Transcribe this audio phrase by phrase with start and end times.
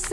[0.00, 0.06] 大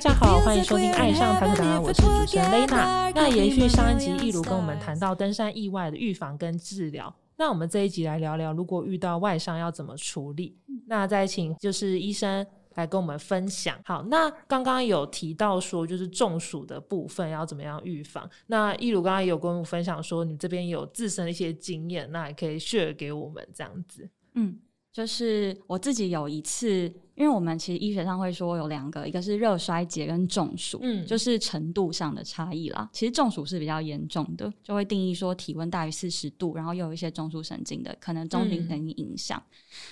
[0.00, 3.10] 家好，欢迎收听《爱上台达》，我是主持人雷娜。
[3.10, 7.14] 那延续上一集，一如跟我们谈到登山意外的预防跟治疗。
[7.36, 10.56] 那我们这一集来聊聊，如果遇到外伤要怎么处理？
[10.86, 12.46] 那再请就是医生
[12.76, 13.78] 来跟我们分享。
[13.84, 18.26] 好，那刚刚有提到说，就是中暑的部分要怎么样预防？
[18.46, 24.08] 那一如刚刚也有跟我们分享说，你这边有自身的一些经验，那也可以 share 给我们这样子。
[24.34, 24.56] 嗯，
[24.92, 26.92] 就是我自己有一次。
[27.14, 32.88] 因为我们其实医学上会说有两个，一个是热衰竭跟中暑，嗯，就是程度上的差异啦。
[32.92, 39.42] 其实中暑是比较严重的，就会定义说体温大于四十度，然后又有一些中枢神经的可能中顶神经影响。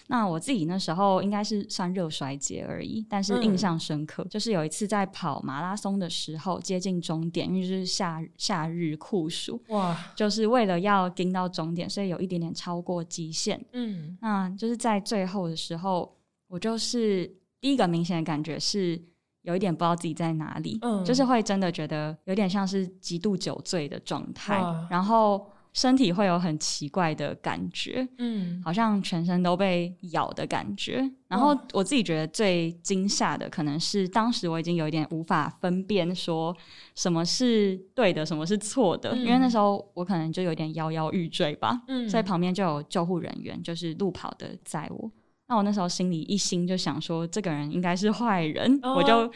[0.07, 13.63] 那我自己那时候应该是算热衰竭而已，但是印象深刻，就是有一次在跑马拉松的时候接近终点，因为就是夏夏日酷暑，哇，就是为了要盯到终点，所以有一点点超过极限。
[13.73, 16.17] 嗯，那就是在最后的时候。
[16.51, 17.27] 我就是
[17.61, 19.01] 第一个明显的感觉是
[19.43, 31.09] 有一点不知道自己在哪里，嗯，就是会真的觉得有点像是极度酒醉的状态，然后身体会有很奇怪的感觉，嗯，好像全身都被咬的感觉。
[31.29, 36.55] 然后我自己觉得最惊吓的可能是当时我已经有一点无法分辨说
[36.97, 45.09] 什么是对的，什么是错的，因为那时候我可能就有点摇摇欲坠吧，嗯，所以旁边就有救护人员就是路跑的载我。
[45.51, 49.29] 那我那时候心里一心就想说，这个人应该是坏人，我就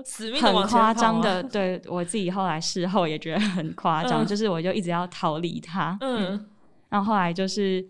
[0.40, 5.98] 很夸张的，对我自己后来事后也觉得很夸张，就是我就一直要逃离他。
[6.00, 6.46] 嗯，
[6.88, 7.86] 然后后来就是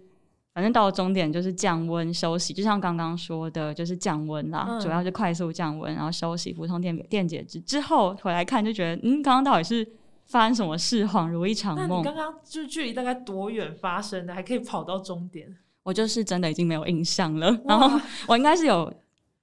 [0.52, 9.86] 反正到了终点就是降温休息，就像刚刚说的，就是降温啦，主要是快速降温，然后休息，补充电电解质之后回来看，就觉得嗯，刚刚到底是
[10.26, 12.02] 发生什么事，恍如一场梦。
[12.02, 15.56] 刚刚就距离大概多远发生的，还可以跑到终点？
[15.82, 18.92] 我就是真的已经没有印象了，然后我应该是有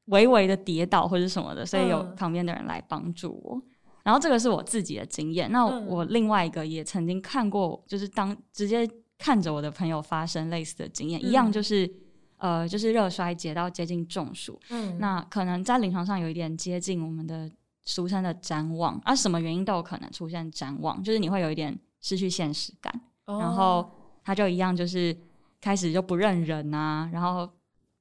[0.05, 3.61] 微微的跌倒或者什么的，所以有旁边的人来帮助我。
[4.03, 5.51] 然后这个是我自己的经验。
[5.51, 8.87] 那我另外一个也曾经看过，就是当直接
[9.17, 11.91] 看着我的朋友发生类似的经验，一样就是
[12.37, 14.57] 呃，就是热衰竭到接近中暑。
[14.69, 17.51] 嗯，那可能在临床上有一点接近我们的
[17.83, 23.91] 俗称的瞻望，啊，什么原因都有可能出现瞻望，就是你会有一点失去现实感，然后
[24.23, 25.17] 他就一样就是。
[25.59, 27.49] 开始就不认人啊，然后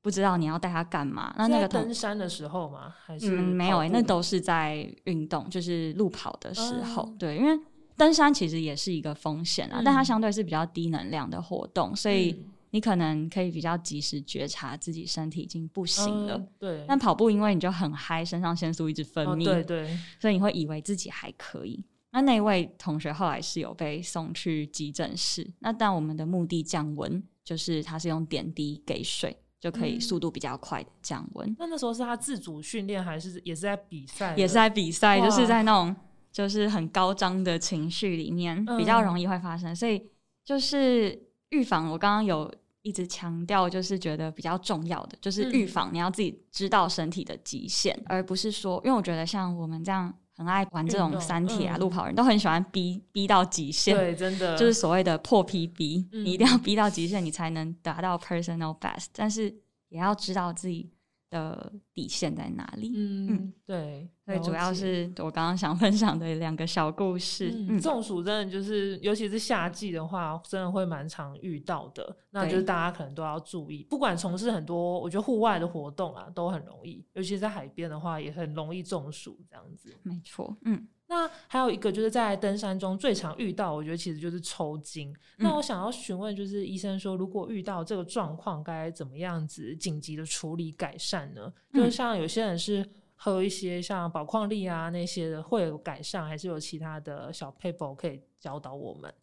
[0.03, 1.35] 不知道你要带他干嘛。
[1.37, 2.95] 那那个登山的时候吗？
[3.05, 3.83] 还是嗯没有？
[3.89, 7.13] 那都是在运动，就是路跑的时候。
[7.19, 7.59] 对，因为
[7.97, 16.41] 登山其实也是一个风险啊，但它相对是比较低能量的活动，所以你可能可以比较及时觉察自己身体已经不行了。
[16.59, 16.85] 对。
[16.87, 21.83] 但跑步因为你就很嗨，肾上腺素一直分泌，对对，所以你会以为自己还可以。
[22.13, 25.51] 那那位同学后来是有被送去急诊室。
[25.59, 27.23] 那但我们的目的降温。
[27.47, 31.55] 就是它是用点滴给水，就可以速度比较快的降温。
[31.61, 34.35] 那那时候是他自主训练，还是也是在比赛？
[34.37, 35.95] 也是在比赛，就是在那种
[36.33, 39.75] 就是很高张的情绪里面，比较容易会发生。
[39.77, 40.11] 所以
[40.45, 41.17] 就是
[41.51, 42.53] 预防，我刚刚有
[42.83, 50.13] 一直强调，就是觉得比较重要的就是预防，你要自己知道身体的极限，而不是说，因为我觉得像我们这样。
[50.37, 59.55] 很爱玩这种三铁啊，路跑人都很喜欢逼逼到极限，对，真的就是所谓的破 PB，你一定要逼到极限，你才能达到 personal best，但是
[59.89, 60.91] 也要知道自己。
[61.31, 62.93] 的底线在哪里？
[62.95, 67.79] 嗯，对，所以主要是我刚刚想分享的两个小故事。
[67.81, 72.17] 中暑真的就是，尤其是夏季的话，真的会蛮常遇到的。
[72.31, 79.39] 那就是大家可能都要注意，不管从事很多，我觉得户外的活动啊，都很容易，尤其是在海边的话，也很容易中暑。
[79.51, 80.87] 这样子，没错，嗯。
[81.09, 85.15] 那还有一个就是在登山中最常遇到，我觉得其实就是抽筋。
[85.37, 91.53] 那我想要询问，就是医生说，如果遇到这个状况，该怎么样子紧急的处理改善呢？
[91.73, 92.85] 就是像有些人是
[93.15, 99.15] 喝一些像宝矿力啊那些的会有改善，还是有其他的小 paper 可以教导我们？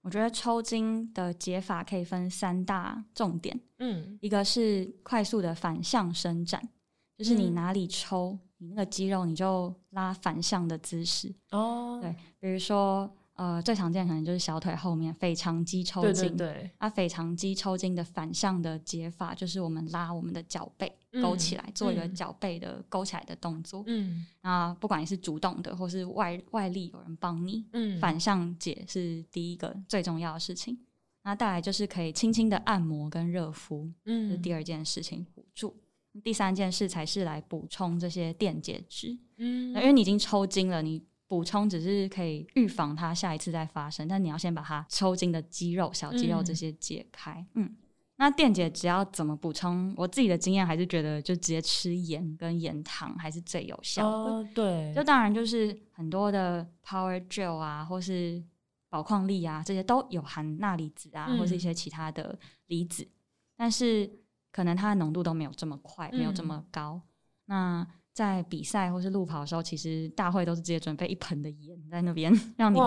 [0.00, 6.66] 我觉得抽筋的解法可以分三大重点，嗯，一个是快速的反向伸展，
[7.18, 8.38] 就是你哪里抽。
[8.58, 11.98] 你那个肌肉，你就拉反向的姿势哦。
[12.02, 16.36] 对，比如说，呃，最常见可能就是小腿后面腓肠肌抽筋。
[16.36, 16.70] 对对。
[16.78, 23.84] 啊，腓肠肌抽筋的反向的解法就是我们拉我们的脚背勾起来，做一个脚背的勾起来的动作。
[23.86, 24.26] 嗯。
[24.42, 30.76] 那，不管你是主动的，或是外外力有人帮你，嗯，反向解是第一个最重要的事情。
[31.22, 35.76] 那带来就是可以轻轻的按摩跟热敷，嗯，是第二件事情辅助。
[36.22, 47.76] 第三件事才是来补充这些电解质，嗯，因为你已经抽筋了，你补充只是可以预防它下一次再发生，但你要先把它抽筋的肌肉、小肌肉这些解开，嗯。
[48.20, 49.94] 那电解只要怎么补充？
[49.96, 54.44] 我自己的经验还是觉得，就直接吃盐跟盐糖还是最有效的。
[54.52, 58.42] 对，就当然就是很多的 Power Gel 啊，或是
[58.88, 62.36] 宝矿力啊，这些都有含钠离子啊，或是一些其他的
[62.66, 63.06] 离子，
[63.56, 64.10] 但是
[64.58, 67.00] 可能它的浓度都没有这么快，没有这么高。
[67.44, 72.78] 那在比赛或是路跑的时候，其实大会都是直接准备一盆的盐在那边， 让你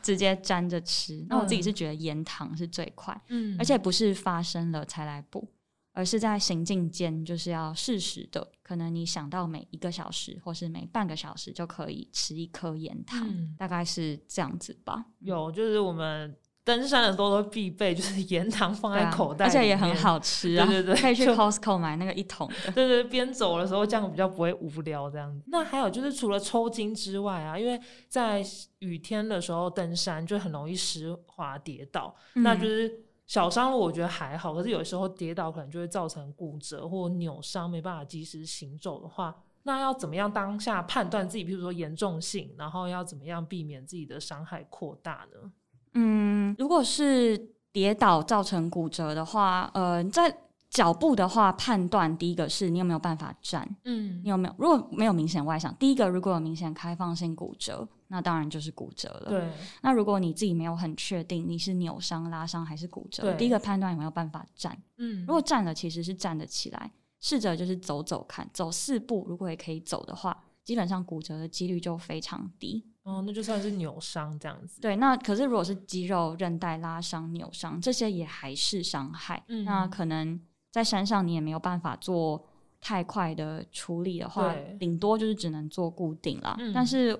[0.00, 1.26] 直接沾着吃。
[1.28, 5.48] 那我自己是觉得盐糖是最快，嗯，而且不是发生了才来补，
[5.90, 13.28] 而是在行进间就是要适时的，可能你想到每一个小时或是每半个小时就可以吃一颗盐糖，
[13.58, 15.06] 大概是这样子吧。
[15.18, 16.36] 有，就是我们。
[16.66, 20.66] 登山的时候都必备， 就是盐糖放在口袋，而且也很好吃啊！
[20.66, 22.72] 对对对，可以去 Costco 买那个一桶的。
[22.74, 25.44] 对对，边走的时候这样比较不会无聊这样子。
[25.46, 28.44] 那还有就是除了抽筋之外啊，因为在
[28.80, 32.92] 雨天的时候登山就很容易湿滑跌倒，那就是
[33.28, 39.32] 小伤我觉得还好，可是有时候跌倒可能就会造成骨折或扭伤，没办法及时行走的话，
[39.62, 45.52] 那要怎么样当下判断自己，譬如说严重性，然后要怎么样避免自己的伤害扩大呢？
[45.96, 47.36] 嗯，如果是
[47.72, 50.34] 跌倒造成骨折的话，呃，在
[50.68, 54.54] 脚步的话，判断第一个是你有没有办法站，嗯，你有没有？
[54.58, 59.30] 如果没有明显外伤，第一个如果有明显开放性骨折，那当然就是骨折了。
[59.30, 59.48] 对。
[59.80, 64.76] 那如果你自己没有很确定你是扭伤、拉伤还是骨折，第一个判断有没有办法站。
[64.98, 65.24] 嗯。
[65.26, 66.90] 如果站了，其实是站得起来，
[67.20, 72.84] 试着就是走走看，走四步，如果也可以走的话，基本上骨折的几率就非常低。
[73.04, 74.80] 哦，那就算是扭伤这样子。
[74.80, 79.40] 对，那可是如果是肌肉韧带拉伤、扭伤，这些也还是伤害。
[79.46, 80.38] 嗯，那可能
[80.72, 82.44] 在山上你也没有办法做
[82.80, 86.58] 太快的处理的话，顶多就是只能做固定了。
[86.74, 87.16] 但是，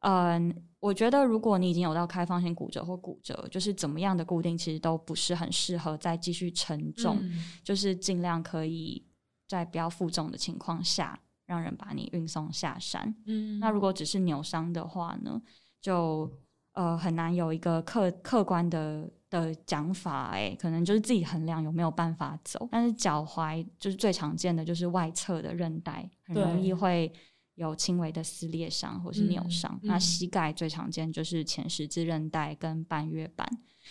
[0.00, 7.18] 嗯，我觉得如果你已经有到开放性骨折或骨折，就是怎么样的固定其实都不是很适合再继续承重，
[7.64, 9.02] 就是尽量可以
[9.48, 11.18] 在不要负重的情况下。
[11.50, 13.12] 让人把你运送下山。
[13.26, 15.42] 嗯，那如果只是扭伤的话呢，
[15.80, 16.30] 就
[16.74, 20.28] 呃很难有一个客客观的的讲法。
[20.28, 22.68] 哎，可能就是自己衡量有没有办法走。
[22.70, 27.12] 但是脚踝就是最常见的，就是外侧的韧带很容易会
[27.56, 29.76] 有轻微的撕裂伤或是扭伤。
[29.82, 33.44] 那膝盖最常见就是前十字韧带跟半月板。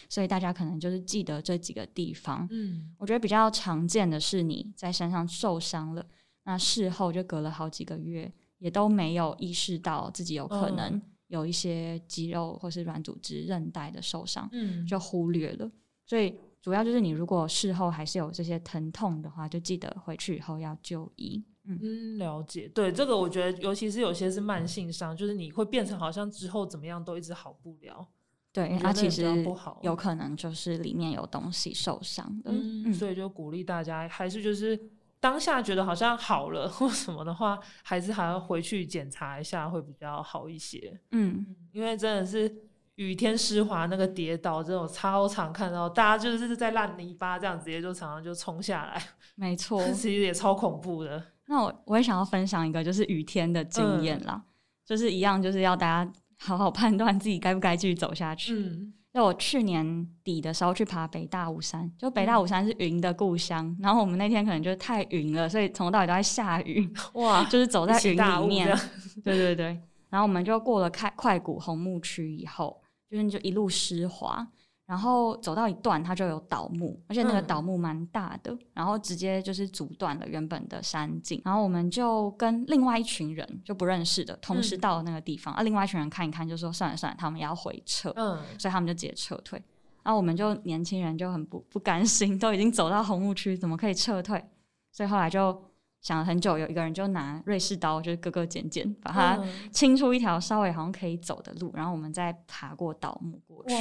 [0.07, 2.47] 所以大家可能就是记得这几个地方。
[2.51, 6.05] 嗯，我觉得比较常见的是你在山上受伤了。
[6.49, 15.71] 那事后就隔了好几个月，也都没有意识到自己有可能有一些肌肉或是软组织、韧带的受伤，嗯，就忽略了。
[16.07, 21.45] 所以主要就是你如果事后还是有这些疼痛的话，就记得回去以后要就医。
[21.65, 22.67] 嗯，了解。
[22.69, 28.07] 对这个，我觉得尤其是有些是慢性伤，就是你会变成好像之后怎么样都一直好不了。
[28.51, 32.49] 对，它其实不好，有可能就是里面有东西受伤的。
[32.51, 34.79] 嗯，所以就鼓励大家还是就是。
[35.19, 40.99] 当下觉得好像好了或什么的话，还是还要回去检查一下会比较好一些。
[41.11, 42.49] 嗯，因为真的是
[42.95, 49.01] 雨天湿滑那个跌倒这种超常看到，大家就是在烂泥巴这样直接就常常就冲下来。
[49.35, 51.21] 没错， 其实也超恐怖的。
[51.47, 54.41] 那我我也想要分享一个就是雨天的经验啦，
[54.85, 58.53] 就是一样就是要大家好好判断自己该不该继续走下去。
[58.53, 58.93] 嗯。
[59.19, 68.73] 就我去年底的时候去爬北大武山，就北大武山是云的故乡，然后我们那天可能就是太云了，所以从头到尾都在下雨， 哇，就是走在云里面，
[69.21, 69.77] 对对对，
[70.09, 74.47] 然后我们就过了开快谷红木区以后，就是就一路湿滑。
[74.89, 81.39] 然后走到一段，它就有倒木，而且那个倒木蛮大的，然后直接就是阻断了原本的山景。
[81.45, 89.63] 然后我们就跟另外一群人就不认识的，同时到了那个地方，啊，另外一群人看一看，就说算了算了，他们要回撤，嗯，所以他们就直接撤退。
[90.01, 94.43] 然后我们就年轻人就很不不甘心，都已经走到红木区，怎么可以撤退？
[94.91, 95.55] 所以后来就
[96.01, 99.39] 想了很久，有一个人就拿瑞士刀，就是割割剪剪，把它
[99.71, 103.75] 清出一条稍微好像可以走的路，然后我们再爬过倒木过去。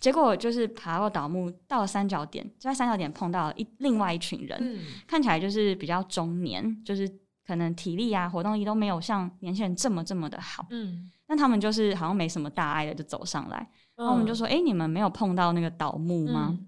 [0.00, 7.10] 结果就是爬过倒木，到了三角点，就在三角点碰到了一另外一群人，看起来就是比较中年，就是
[7.46, 10.66] 可能体力啊、活动力都没有像年轻人这么这么的好。
[10.70, 16.58] 嗯，那他们就是好像没什么大碍的就走上来，然后我们就说：“哎，你们没有碰到那个倒木吗？”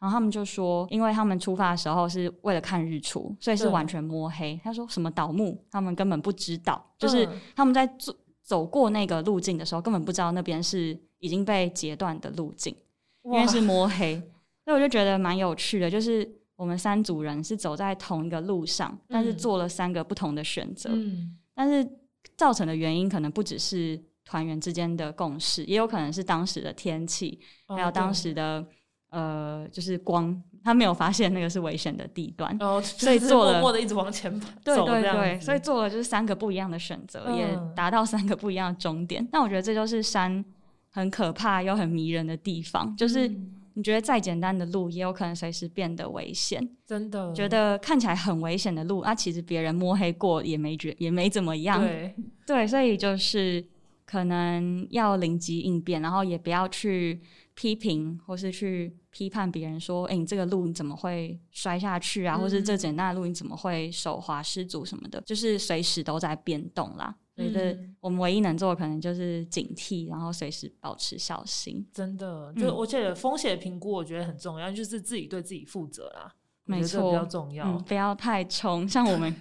[0.00, 5.64] 然后他们就说：“因为他们出发的时候是为了看日出，所以是完全摸黑。”他说：“什么倒木？
[5.70, 8.12] 他们根本不知道，就是他们在走
[8.42, 12.74] 走过那个路径的时候，根本不知道那边是。”已经被截断的路径，
[13.22, 14.20] 因为是摸黑，
[14.64, 15.88] 所以我就觉得蛮有趣的。
[15.88, 20.90] 就是我们三组人是走在同一个路上，但是做了三个不同的选择。
[20.92, 21.88] 嗯，但是
[22.36, 27.38] 造成的原因可能不只是团员之间的共识，也有可能是当时的天气，
[27.68, 28.66] 还有当时的
[29.10, 39.28] 呃，就是光他没有发现那个是危险的地段，哦，所以做了默默的一直往前跑，对对对，所以做了就是三个不一样的选择，也达到三个不一样的终点。
[39.32, 40.44] 那我觉得这就是山
[40.92, 43.26] 很可怕又很迷人的地方，就是
[43.74, 52.14] 你觉得再简单的路也有可能随时变得危险，真的觉得看起来很危险的路，啊，其实别人摸黑过也没觉也没怎么样，对
[52.46, 53.64] 对，所以就是
[54.04, 57.20] 可能要灵机应变，然后也不要去。
[57.54, 62.34] 批评或是去批判别人说：“哎，你这个路你怎么会摔下去啊？
[62.34, 65.20] 或是这简单的路你怎么会手滑失足什么的？
[65.26, 67.14] 就是随时都在变动啦。
[67.34, 67.54] 所以，
[68.00, 71.86] 我们唯一能做的可能就是警惕，然后随时保持小心。
[71.92, 76.32] 真的，就我觉得风险评估，我觉得很重要，就是自己对自己负责啦。
[76.64, 78.88] 没错，比较重要， 不要太冲。
[78.88, 79.34] 像我们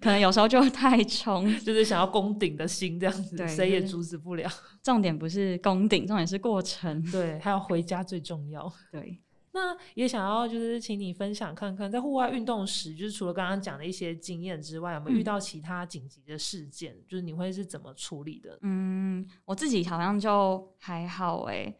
[0.00, 4.48] 可能有时候就太冲， 就是想要攻顶的心这样子，谁也阻止不了。
[4.82, 7.02] 重点不是攻顶，重点是过程。
[7.10, 8.72] 对，还有回家最重要。
[8.92, 9.18] 对，
[9.58, 16.96] 那也想要就是请你分享看看，在户外运动时，就是除了刚刚讲的一些经验之外，有没有遇到其他紧急的事件？
[17.08, 18.56] 就是你会是怎么处理的？
[18.62, 21.74] 嗯，我自己好像就还好哎。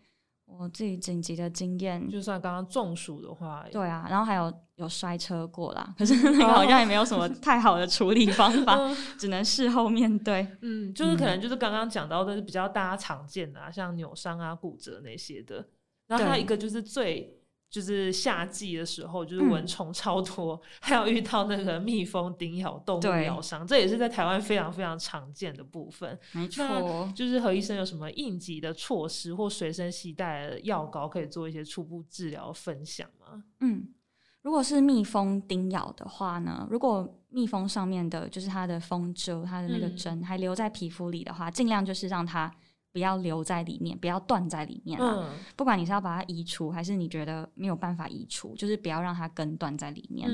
[0.51, 8.79] 我自己紧急的经验，就算刚刚中暑的话，对啊，然后还有有摔车过啦，可是那个好像也没有什么 太好的处理方法，
[9.19, 10.49] 只能事后面对。
[10.63, 15.69] 嗯，就是可能就是刚刚讲到的是比较大家常见的，啊像扭伤啊、骨折那些的，
[16.07, 17.38] 然后还有一个就是最。
[17.71, 26.19] 就是夏季的时候，就是蚊虫超多，还有遇到那个蜜蜂叮咬、动物咬伤，这也是在台湾非常非常常见的部分。
[26.33, 33.45] 没错，就是何医生有什么应急的措施或随身携带的药膏，可以做一些初步治疗分享吗？
[33.61, 33.87] 嗯，
[34.41, 42.51] 如果是蜜蜂叮咬的话呢，如果蜜蜂上面的就是它的蜂蛰，它的那个针还留在皮肤里的话，尽量就是让它。
[42.99, 45.33] 不要留在里面，不要断在里面啊！
[45.55, 50.29] 不管你是要把它移除，还是你觉得没有办法移除，就是不要让它根断在里面。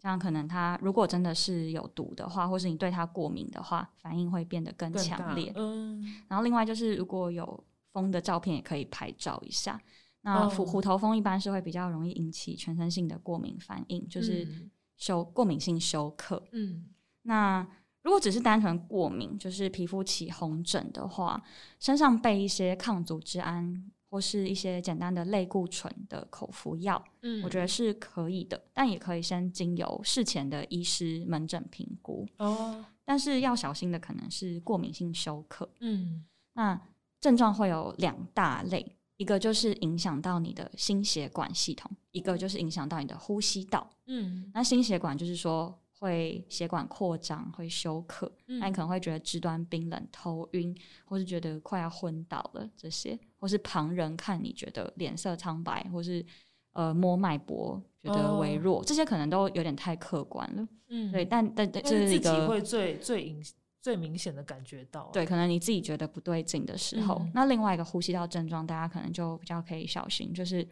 [0.00, 5.52] 这样可能它如果真的是有毒的话，或是你对它过敏的话，反应会变得更强烈。
[5.56, 6.02] 嗯。
[6.26, 9.78] 然后另外就是，如果有风的照片，也可以拍照一下。
[10.22, 14.48] 那虎虎头蜂一般是会比较容易引起全身性的过敏反应，就是
[14.96, 16.42] 休过敏性休克。
[16.52, 16.86] 嗯。
[17.24, 17.68] 那。
[18.06, 21.42] 如果只是单纯过敏，就是皮肤起红疹的话，
[21.80, 32.24] 身上备一些抗组织胺或是一些简单的类固醇的口服药，嗯，我觉得是可以的，但也可以先经由事前的医师门诊评估。
[32.36, 32.84] 哦。
[33.04, 36.80] 但是要小心的可能是过敏性休克，嗯，那
[37.20, 45.76] 症状会有两大类，一个就是影响到你的心血管系统，一个就是影响到你的呼吸道，嗯，那心血管就是说。
[45.98, 56.24] 会血管扩张，会休克，那你可能会觉得肢端冰冷、头晕，或是觉得快要昏倒了这些，或是旁人看你觉得脸色苍白，或是
[56.72, 60.68] 呃摸脉搏觉得微弱，这些可能都有点太客观了。
[60.88, 63.42] 嗯，对，但但这是一个会最最影
[63.80, 70.66] 最明显的感觉到，对，可能你自己觉得不对劲的时候，那另外一个呼吸道症状，大家可能就比较可以小心，就是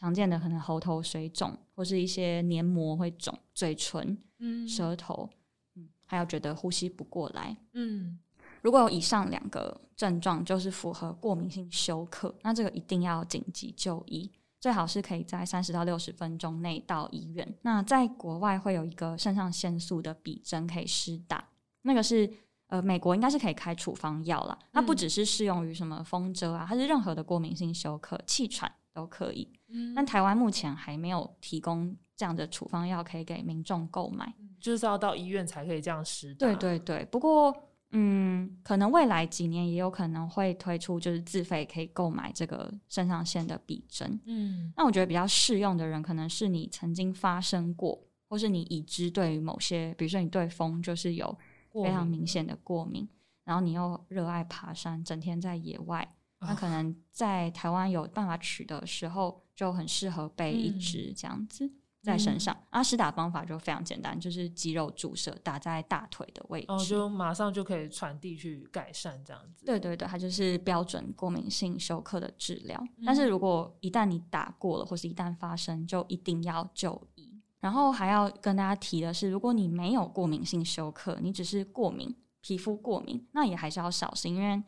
[0.00, 4.16] 常见的可能喉头水肿，或是一些黏膜会肿，嘴唇。
[4.42, 5.28] 嗯，舌头，
[5.76, 8.18] 嗯，还有觉得呼吸不过来，嗯，
[8.62, 17.54] 如果有以上两个症状，就是符合过敏性休克，那这个一定要紧急就医，最好是可以在三十到六十分钟内到医院。
[17.60, 21.46] 那在国外会有一个肾上腺素的比针可以施打，
[21.82, 22.32] 那个是
[22.68, 29.48] 呃美国应该是可以开处方药了，它不只是适用于什么风蛰啊，它是任何的过敏性休克、气喘都可以。
[29.68, 31.96] 嗯，但台湾目前还没有提供。
[32.16, 34.30] 这样的处方药可以给民众购买，
[34.60, 37.50] 就是要到医院才可以这样施对对对，不过
[37.92, 44.20] 嗯，可能未来几年也有可能会推出，就是自费可以购买这个肾上腺的比针。
[44.26, 51.34] 嗯，那我觉得比较适用的人，可能是你曾经发生过，或是你已知对于某些，比如说你对风就是有
[51.72, 53.08] 非常明显的过敏，
[53.44, 56.06] 然后你又热爱爬山，整天在野外，
[56.40, 61.70] 那可能在台湾有办法取的时候，就很适合备一支这样子。
[62.02, 69.66] 在身上，阿，施打方法就非常简单，就是肌肉注射，打在大腿的位置，哦，就马上就可以传递去改善这样子。
[69.66, 72.82] 对对对，它就是标准过敏性休克的治疗。
[73.04, 77.38] 但是如果一旦你打过了，或是一旦发生，就一定要就医。
[77.58, 84.62] 然后还要跟大家提的是，如果你没有过敏性休克，你只是过敏，皮肤过敏，那也还是要小心，因为。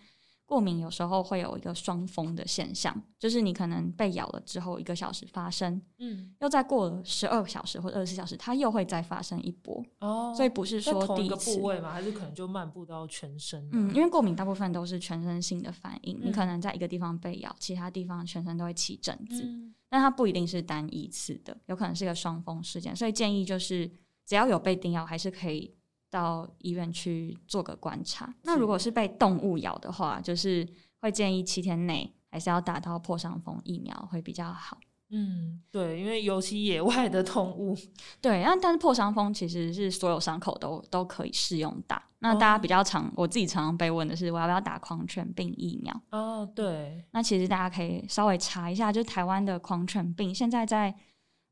[0.53, 10.35] 过敏有时候会有一个双峰的现象，就是你可能被咬了之后一个小时发生，嗯，又再过了十二小时或者二十四小时，它又会再发生一波哦。
[10.37, 11.91] 所以不是说第一个部位嘛？
[11.91, 13.67] 还是可能就漫步到全身？
[13.73, 22.95] 嗯，因为过敏大部分都是全身性的反应，你可能在一个地方被咬，其他地方全身都会起疹子，嗯但它不一定是单一次的，有可能是一个双峰事件。
[22.95, 23.91] 所以建议就是
[24.27, 25.75] 只要有被叮咬，还是可以。
[26.13, 28.33] 到医院去做个观察。
[28.43, 30.69] 那如果是被动物咬的话，就是
[31.01, 34.79] 会建议七天内还是要打到破伤风疫苗会比较好。
[35.15, 37.77] 嗯，对，因为尤其野外的动物，
[38.21, 38.43] 对。
[38.43, 42.03] 那但是破伤风其实是所有伤口都都可以适用打。
[42.21, 46.01] 那大家比较常，我自己常常被问的是，我要不要打狂犬病疫苗？
[46.11, 47.05] 哦，对。
[47.11, 50.95] 那其实大家可以稍微查一下，就是台湾的狂犬病现在在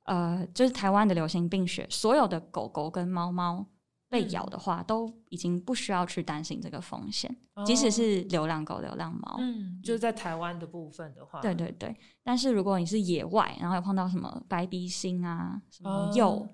[0.04, 3.66] 呃，就是台湾的流行病学，所有的狗狗跟猫猫。
[4.10, 11.96] 被咬的话，都已经不需要去担心这个风险，即使是流浪狗、流浪猫，嗯，就是在台湾的部分的话，对对对。
[12.24, 16.44] 但是如果你是野外，然后有碰到什么白鼻星啊、什么鼬、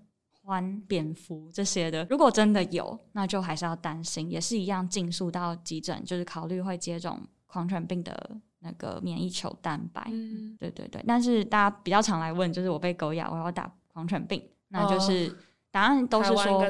[0.44, 10.06] 獾、蝙蝠这些的，如果真的有，那就还是要担心，也是一样，尽速到急诊，就是考虑会接种狂犬病的那个免疫球蛋白。
[10.12, 11.02] 嗯，对对对。
[11.06, 15.34] 但是大家比较常来问，就是我被狗咬，我要打狂犬病，那就是。
[15.76, 16.64] 答案都是说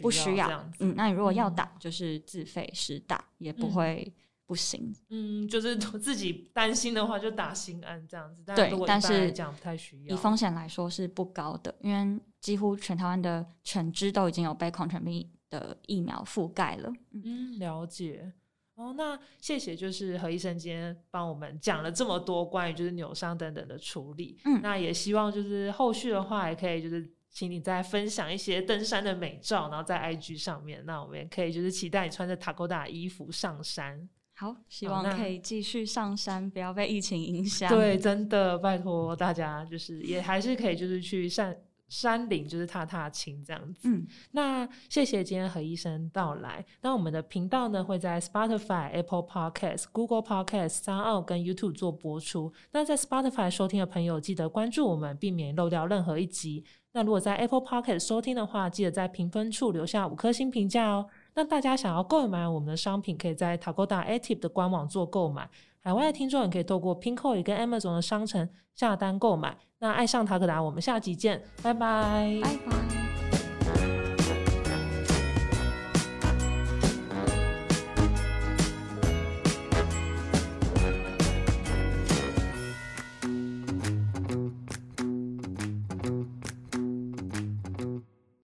[0.00, 4.14] 不需要，嗯，那你如果要打，就是自费实打，也不会
[4.46, 4.94] 不行。
[5.08, 8.40] 嗯，就是 自己担心的话，就打心安这样子。
[8.54, 10.14] 对，但是讲不太需要。
[10.14, 16.92] 以风险来说是不高的，因为几乎全台湾的犬只都已经有被狂犬病的疫苗覆盖了。
[17.10, 18.30] 嗯，了解。
[18.76, 24.38] 哦，那谢谢，就是何医生今天帮我们讲了这么多关于就是扭伤等等的处理。
[24.44, 27.12] 嗯，那也希望就是后续的话也可以就是。
[27.32, 34.06] 请你再分享一些登山的美照，然后在 IG 上面，那我们也可以就是期待你穿着塔 d 达衣服上山。
[34.34, 37.68] 好，希望可以继续上山，不要被疫情影响。
[37.72, 41.56] 对，真的拜托大家，就是也还是可以就是去山
[41.92, 43.86] 山林，就是踏踏青这样子。
[43.86, 46.64] 嗯，那谢谢今天何医生到来。
[46.80, 52.50] 那我们的频道呢会在 Spotify、Apple Podcast、Google Podcast、三奥跟 YouTube 做播出。
[52.70, 56.64] 那在 Spotify 收听的朋友，记得关注我们，避免漏掉任何一集。
[56.94, 61.06] 那如果在 Apple Podcast 收听的话，记得在评分处留下五颗星评价哦。
[61.34, 65.50] 那大家想要购买我们的商品，可以在 Tagoda Active 的官网做购买。
[65.84, 69.58] 海外的听众也可以透过 PINKOY 跟 Amazon 的商城下单购买。
[69.80, 72.40] 那爱上塔克达，我们下集见，拜拜。